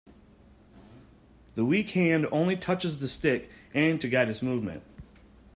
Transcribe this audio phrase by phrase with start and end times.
[1.53, 4.81] The weak hand only touches the stick and to guide its movement.